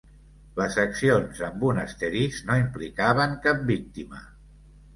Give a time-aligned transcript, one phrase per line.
[0.59, 4.27] Les accions amb un asterisc no implicaven cap víctima.